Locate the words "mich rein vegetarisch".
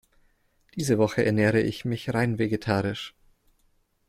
1.85-3.13